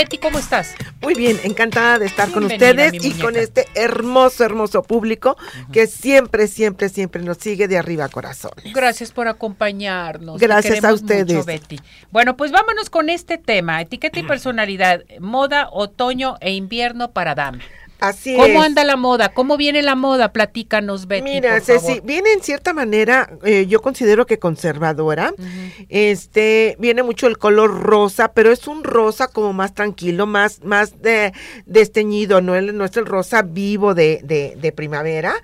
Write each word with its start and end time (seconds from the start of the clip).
Betty, 0.00 0.16
¿cómo 0.16 0.38
estás? 0.38 0.76
Muy 1.02 1.12
bien, 1.12 1.38
encantada 1.44 1.98
de 1.98 2.06
estar 2.06 2.30
con 2.30 2.44
ustedes 2.44 3.04
y 3.04 3.12
con 3.20 3.36
este 3.36 3.66
hermoso, 3.74 4.42
hermoso 4.42 4.82
público 4.82 5.36
que 5.74 5.86
siempre, 5.86 6.46
siempre, 6.46 6.88
siempre 6.88 7.22
nos 7.22 7.36
sigue 7.36 7.68
de 7.68 7.76
arriba 7.76 8.06
a 8.06 8.08
corazones. 8.08 8.72
Gracias 8.72 9.12
por 9.12 9.28
acompañarnos. 9.28 10.40
Gracias 10.40 10.82
a 10.84 10.94
ustedes. 10.94 11.26
mucho, 11.34 11.44
Betty. 11.44 11.78
Bueno, 12.10 12.34
pues 12.34 12.50
vámonos 12.50 12.88
con 12.88 13.10
este 13.10 13.36
tema, 13.36 13.82
etiqueta 13.82 14.18
y 14.18 14.22
personalidad, 14.22 15.02
moda, 15.18 15.68
otoño 15.70 16.38
e 16.40 16.52
invierno 16.52 17.10
para 17.10 17.34
dama. 17.34 17.60
Así 18.00 18.34
¿Cómo 18.34 18.60
es. 18.60 18.66
anda 18.66 18.82
la 18.84 18.96
moda? 18.96 19.28
¿Cómo 19.30 19.56
viene 19.56 19.82
la 19.82 19.94
moda? 19.94 20.32
Platícanos, 20.32 21.06
Betty, 21.06 21.22
Mira, 21.22 21.52
por 21.54 21.60
Ceci, 21.62 21.86
favor. 21.86 22.02
viene 22.02 22.32
en 22.32 22.42
cierta 22.42 22.72
manera, 22.72 23.30
eh, 23.44 23.66
yo 23.68 23.82
considero 23.82 24.26
que 24.26 24.38
conservadora. 24.38 25.32
Este, 25.88 26.76
viene 26.78 27.02
mucho 27.02 27.26
el 27.26 27.36
color 27.38 27.82
rosa, 27.82 28.32
pero 28.32 28.50
es 28.52 28.66
un 28.66 28.84
rosa 28.84 29.28
como 29.28 29.52
más 29.52 29.74
tranquilo, 29.74 30.26
más, 30.26 30.62
más 30.64 31.02
de, 31.02 31.32
desteñido, 31.66 32.40
no, 32.40 32.54
el- 32.54 32.76
no 32.76 32.84
es 32.84 32.96
el 32.96 33.06
rosa 33.06 33.42
vivo 33.42 33.94
de, 33.94 34.20
de, 34.24 34.56
de 34.60 34.72
primavera, 34.72 35.34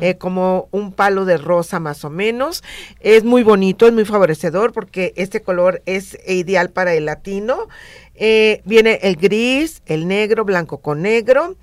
eh, 0.00 0.16
como 0.16 0.68
un 0.70 0.92
palo 0.92 1.24
de 1.24 1.36
rosa 1.38 1.80
más 1.80 2.04
o 2.04 2.10
menos. 2.10 2.62
Es 3.00 3.24
muy 3.24 3.42
bonito, 3.42 3.86
es 3.86 3.92
muy 3.92 4.04
favorecedor 4.04 4.72
porque 4.72 5.12
este 5.16 5.42
color 5.42 5.82
es 5.86 6.18
ideal 6.26 6.70
para 6.70 6.94
el 6.94 7.06
latino. 7.06 7.68
Eh, 8.16 8.62
viene 8.64 8.98
el 9.02 9.16
gris, 9.16 9.82
el 9.86 10.08
negro, 10.08 10.44
blanco 10.44 10.78
con 10.78 11.02
negro. 11.02 11.56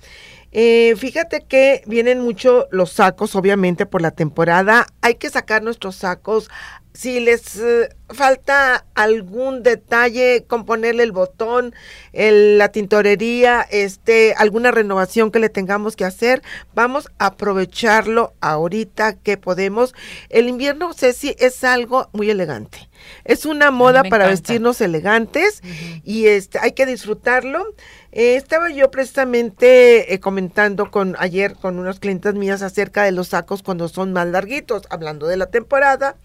Eh, 0.56 0.94
fíjate 0.96 1.44
que 1.48 1.82
vienen 1.86 2.20
mucho 2.20 2.68
los 2.70 2.92
sacos, 2.92 3.34
obviamente, 3.34 3.86
por 3.86 4.00
la 4.00 4.12
temporada. 4.12 4.86
Hay 5.00 5.16
que 5.16 5.28
sacar 5.28 5.62
nuestros 5.62 5.96
sacos. 5.96 6.48
Si 6.96 7.18
les 7.18 7.56
eh, 7.56 7.88
falta 8.08 8.84
algún 8.94 9.64
detalle, 9.64 10.44
con 10.46 10.64
ponerle 10.64 11.02
el 11.02 11.10
botón, 11.10 11.74
el- 12.12 12.56
la 12.56 12.68
tintorería, 12.68 13.66
este, 13.68 14.32
alguna 14.36 14.70
renovación 14.70 15.32
que 15.32 15.40
le 15.40 15.48
tengamos 15.48 15.96
que 15.96 16.04
hacer, 16.04 16.40
vamos 16.72 17.08
a 17.18 17.26
aprovecharlo 17.26 18.32
ahorita 18.40 19.14
que 19.14 19.36
podemos. 19.36 19.92
El 20.28 20.48
invierno, 20.48 20.92
Ceci, 20.94 21.34
es 21.40 21.64
algo 21.64 22.10
muy 22.12 22.30
elegante. 22.30 22.88
Es 23.24 23.44
una 23.44 23.72
moda 23.72 24.02
para 24.04 24.26
encanta. 24.26 24.28
vestirnos 24.30 24.80
elegantes 24.80 25.62
y 26.04 26.26
este 26.28 26.60
hay 26.60 26.72
que 26.72 26.86
disfrutarlo. 26.86 27.74
Eh, 28.12 28.36
estaba 28.36 28.70
yo 28.70 28.92
precisamente 28.92 30.14
eh, 30.14 30.20
comentando 30.20 30.92
con 30.92 31.16
ayer 31.18 31.56
con 31.56 31.80
unos 31.80 31.98
clientes 31.98 32.34
mías 32.34 32.62
acerca 32.62 33.02
de 33.02 33.10
los 33.10 33.28
sacos 33.28 33.64
cuando 33.64 33.88
son 33.88 34.12
más 34.12 34.28
larguitos, 34.28 34.84
hablando 34.90 35.26
de 35.26 35.36
la 35.36 35.46
temporada. 35.46 36.16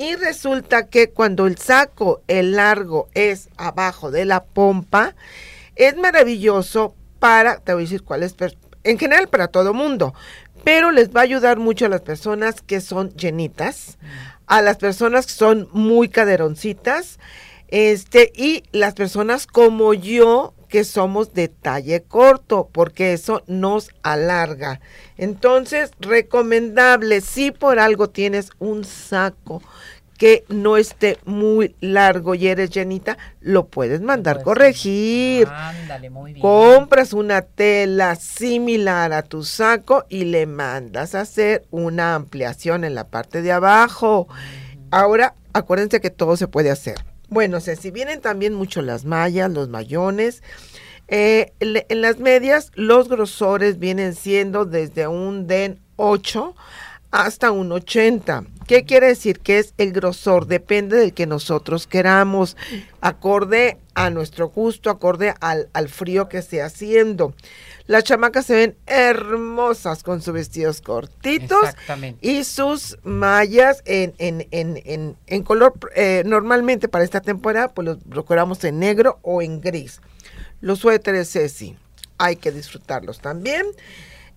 Y 0.00 0.16
resulta 0.16 0.86
que 0.88 1.10
cuando 1.10 1.46
el 1.46 1.58
saco, 1.58 2.22
el 2.26 2.52
largo, 2.52 3.10
es 3.12 3.50
abajo 3.58 4.10
de 4.10 4.24
la 4.24 4.44
pompa, 4.44 5.14
es 5.76 5.94
maravilloso 5.98 6.94
para, 7.18 7.58
te 7.58 7.74
voy 7.74 7.82
a 7.82 7.84
decir 7.84 8.02
cuál 8.02 8.22
es, 8.22 8.34
en 8.82 8.98
general 8.98 9.28
para 9.28 9.48
todo 9.48 9.74
mundo, 9.74 10.14
pero 10.64 10.90
les 10.90 11.10
va 11.14 11.20
a 11.20 11.24
ayudar 11.24 11.58
mucho 11.58 11.84
a 11.84 11.90
las 11.90 12.00
personas 12.00 12.62
que 12.62 12.80
son 12.80 13.14
llenitas, 13.14 13.98
a 14.46 14.62
las 14.62 14.78
personas 14.78 15.26
que 15.26 15.34
son 15.34 15.68
muy 15.72 16.08
caderoncitas, 16.08 17.18
este, 17.68 18.32
y 18.34 18.62
las 18.72 18.94
personas 18.94 19.46
como 19.46 19.92
yo 19.92 20.54
que 20.70 20.84
somos 20.84 21.34
de 21.34 21.48
talle 21.48 22.02
corto, 22.02 22.70
porque 22.72 23.12
eso 23.12 23.42
nos 23.46 23.90
alarga. 24.02 24.80
Entonces, 25.18 25.90
recomendable, 26.00 27.20
si 27.20 27.50
por 27.50 27.78
algo 27.78 28.08
tienes 28.08 28.50
un 28.58 28.84
saco 28.84 29.60
que 30.16 30.44
no 30.48 30.76
esté 30.76 31.18
muy 31.24 31.74
largo 31.80 32.34
y 32.34 32.46
eres 32.46 32.68
llenita, 32.70 33.16
lo 33.40 33.68
puedes 33.68 34.02
mandar 34.02 34.36
Pues, 34.36 34.44
corregir. 34.44 35.48
Ándale, 35.48 36.10
muy 36.10 36.34
bien. 36.34 36.42
Compras 36.42 37.14
una 37.14 37.40
tela 37.40 38.16
similar 38.16 39.14
a 39.14 39.22
tu 39.22 39.44
saco 39.44 40.04
y 40.10 40.26
le 40.26 40.44
mandas 40.46 41.14
a 41.14 41.22
hacer 41.22 41.64
una 41.70 42.14
ampliación 42.14 42.84
en 42.84 42.94
la 42.94 43.08
parte 43.08 43.40
de 43.40 43.50
abajo. 43.50 44.28
Ahora, 44.90 45.34
acuérdense 45.54 46.00
que 46.02 46.10
todo 46.10 46.36
se 46.36 46.48
puede 46.48 46.70
hacer. 46.70 46.96
Bueno, 47.30 47.60
si 47.60 47.90
vienen 47.92 48.20
también 48.20 48.54
mucho 48.54 48.82
las 48.82 49.04
mallas, 49.04 49.50
los 49.50 49.68
mayones. 49.68 50.42
eh, 51.08 51.52
en, 51.60 51.84
en 51.88 52.00
las 52.02 52.18
medias, 52.18 52.70
los 52.74 53.08
grosores 53.08 53.78
vienen 53.78 54.14
siendo 54.14 54.64
desde 54.64 55.06
un 55.08 55.46
DEN 55.46 55.78
8 55.96 56.54
hasta 57.10 57.50
un 57.52 57.72
80. 57.72 58.44
¿Qué 58.70 58.84
quiere 58.84 59.08
decir? 59.08 59.40
Que 59.40 59.58
es 59.58 59.74
el 59.78 59.90
grosor, 59.90 60.46
depende 60.46 60.96
del 60.96 61.12
que 61.12 61.26
nosotros 61.26 61.88
queramos, 61.88 62.56
acorde 63.00 63.78
a 63.94 64.10
nuestro 64.10 64.48
gusto, 64.50 64.90
acorde 64.90 65.34
al, 65.40 65.68
al 65.72 65.88
frío 65.88 66.28
que 66.28 66.38
esté 66.38 66.62
haciendo. 66.62 67.34
Las 67.88 68.04
chamacas 68.04 68.46
se 68.46 68.54
ven 68.54 68.76
hermosas 68.86 70.04
con 70.04 70.22
sus 70.22 70.34
vestidos 70.34 70.80
cortitos 70.82 71.58
y 72.20 72.44
sus 72.44 72.96
mallas 73.02 73.82
en, 73.86 74.14
en, 74.18 74.46
en, 74.52 74.80
en, 74.84 75.16
en 75.26 75.42
color, 75.42 75.74
eh, 75.96 76.22
normalmente 76.24 76.86
para 76.86 77.02
esta 77.02 77.20
temporada, 77.20 77.74
pues 77.74 77.84
los 77.88 77.98
procuramos 78.08 78.62
en 78.62 78.78
negro 78.78 79.18
o 79.22 79.42
en 79.42 79.60
gris. 79.60 80.00
Los 80.60 80.78
suéteres, 80.78 81.32
Ceci, 81.32 81.74
hay 82.18 82.36
que 82.36 82.52
disfrutarlos 82.52 83.18
también. 83.18 83.66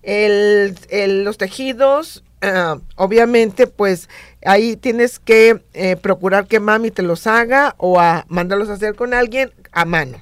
El, 0.02 0.76
el- 0.90 1.22
los 1.22 1.38
tejidos, 1.38 2.24
ah, 2.44 2.78
obviamente, 2.96 3.66
pues 3.66 4.08
ahí 4.44 4.76
tienes 4.76 5.18
que 5.18 5.62
eh, 5.72 5.96
procurar 5.96 6.46
que 6.46 6.60
mami 6.60 6.90
te 6.90 7.02
los 7.02 7.26
haga 7.26 7.74
o 7.78 8.00
a 8.00 8.24
mandarlos 8.28 8.68
a 8.68 8.74
hacer 8.74 8.94
con 8.94 9.14
alguien 9.14 9.52
a 9.72 9.84
mano. 9.84 10.18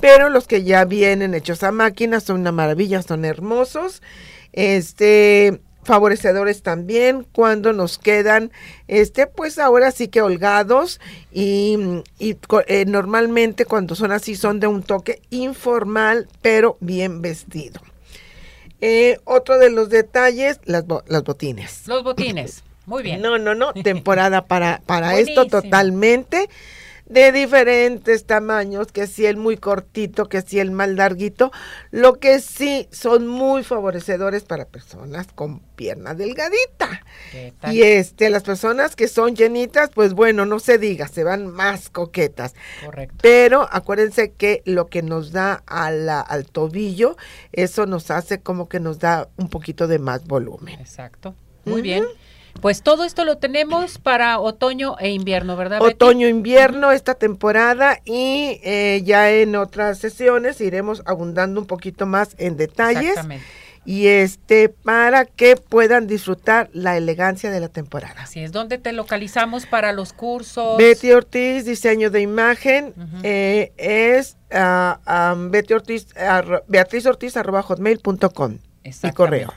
Pero 0.00 0.30
los 0.30 0.46
que 0.46 0.64
ya 0.64 0.84
vienen 0.84 1.34
hechos 1.34 1.62
a 1.62 1.72
máquina 1.72 2.20
son 2.20 2.40
una 2.40 2.52
maravilla, 2.52 3.02
son 3.02 3.24
hermosos. 3.24 4.02
Este 4.52 5.60
favorecedores 5.82 6.62
también 6.62 7.26
cuando 7.32 7.72
nos 7.72 7.98
quedan 7.98 8.52
este 8.86 9.26
pues 9.26 9.58
ahora 9.58 9.90
sí 9.90 10.08
que 10.08 10.20
holgados 10.20 11.00
y, 11.32 12.02
eh, 12.18 12.84
normalmente 12.86 13.64
cuando 13.64 13.94
son 13.94 14.12
así 14.12 14.36
son 14.36 14.60
de 14.60 14.66
un 14.66 14.82
toque 14.82 15.22
informal 15.30 16.28
pero 16.42 16.76
bien 16.80 17.22
vestido 17.22 17.80
Eh, 18.80 19.18
otro 19.24 19.58
de 19.58 19.70
los 19.70 19.90
detalles 19.90 20.58
las, 20.64 20.86
bo- 20.86 21.02
las 21.06 21.22
botines 21.22 21.86
Los 21.86 22.02
botines. 22.02 22.62
Muy 22.86 23.02
bien. 23.02 23.20
no, 23.20 23.38
no, 23.38 23.54
no, 23.54 23.72
temporada 23.74 24.46
para, 24.46 24.80
para 24.86 25.16
esto 25.18 25.46
totalmente 25.46 26.48
de 27.10 27.32
diferentes 27.32 28.24
tamaños, 28.24 28.92
que 28.92 29.06
si 29.08 29.26
el 29.26 29.36
muy 29.36 29.56
cortito, 29.56 30.28
que 30.28 30.42
si 30.42 30.60
el 30.60 30.70
más 30.70 30.88
larguito, 30.90 31.50
lo 31.90 32.14
que 32.20 32.38
sí 32.38 32.88
son 32.92 33.26
muy 33.26 33.64
favorecedores 33.64 34.44
para 34.44 34.64
personas 34.64 35.26
con 35.34 35.58
pierna 35.74 36.14
delgadita. 36.14 37.02
Y 37.72 37.82
este, 37.82 38.30
las 38.30 38.44
personas 38.44 38.94
que 38.94 39.08
son 39.08 39.34
llenitas, 39.34 39.90
pues 39.92 40.14
bueno, 40.14 40.46
no 40.46 40.60
se 40.60 40.78
diga, 40.78 41.08
se 41.08 41.24
van 41.24 41.48
más 41.48 41.90
coquetas. 41.90 42.54
Correcto. 42.84 43.16
Pero 43.20 43.68
acuérdense 43.72 44.30
que 44.32 44.62
lo 44.64 44.86
que 44.86 45.02
nos 45.02 45.32
da 45.32 45.64
a 45.66 45.90
la- 45.90 46.20
al 46.20 46.46
tobillo, 46.46 47.16
eso 47.52 47.86
nos 47.86 48.10
hace 48.12 48.40
como 48.40 48.68
que 48.68 48.78
nos 48.78 49.00
da 49.00 49.28
un 49.36 49.48
poquito 49.48 49.88
de 49.88 49.98
más 49.98 50.24
volumen. 50.26 50.78
Exacto. 50.80 51.34
Muy 51.64 51.82
bien. 51.82 52.04
Pues 52.60 52.82
todo 52.82 53.04
esto 53.04 53.24
lo 53.24 53.38
tenemos 53.38 53.98
para 53.98 54.38
otoño 54.38 54.96
e 54.98 55.10
invierno, 55.10 55.56
¿verdad? 55.56 55.80
Betty? 55.80 55.94
Otoño, 55.94 56.28
invierno, 56.28 56.92
esta 56.92 57.14
temporada 57.14 57.98
y 58.04 58.60
eh, 58.64 59.00
ya 59.04 59.30
en 59.30 59.56
otras 59.56 59.98
sesiones 59.98 60.60
iremos 60.60 61.02
abundando 61.06 61.60
un 61.60 61.66
poquito 61.66 62.06
más 62.06 62.34
en 62.38 62.56
detalles 62.56 63.10
Exactamente. 63.10 63.46
y 63.86 64.08
este 64.08 64.68
para 64.68 65.24
que 65.24 65.56
puedan 65.56 66.06
disfrutar 66.06 66.68
la 66.74 66.96
elegancia 66.98 67.50
de 67.50 67.60
la 67.60 67.68
temporada. 67.68 68.14
Así 68.20 68.40
es. 68.40 68.52
¿Dónde 68.52 68.76
te 68.76 68.92
localizamos 68.92 69.64
para 69.64 69.92
los 69.92 70.12
cursos? 70.12 70.76
Betty 70.76 71.12
Ortiz, 71.12 71.64
diseño 71.64 72.10
de 72.10 72.20
imagen, 72.20 72.92
eh, 73.22 73.72
es 73.78 74.36
ah, 74.52 75.34
Betty 75.48 75.72
Ortiz, 75.72 76.08
arro- 76.14 76.62
Beatriz 76.68 77.06
Ortiz 77.06 77.36
arroba 77.38 77.62
hotmail.com 77.62 78.58
y 78.84 79.10
correo. 79.12 79.54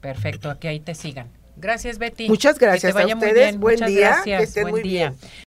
Perfecto, 0.00 0.50
aquí 0.50 0.66
ahí 0.66 0.80
te 0.80 0.94
sigan. 0.96 1.28
Gracias, 1.56 1.98
Betty. 1.98 2.28
Muchas 2.28 2.58
gracias 2.58 2.92
Que 2.94 2.98
te 2.98 3.12
a 3.12 3.16
muy 3.16 3.28
ustedes. 3.28 3.48
bien. 3.50 3.60
Buen 3.60 3.74
Muchas 3.74 3.88
día. 3.88 4.08
Gracias. 4.08 4.38
Que 4.38 4.44
estén 4.44 4.62
Buen 4.64 4.72
muy 4.72 4.82
día. 4.82 5.10
bien. 5.10 5.30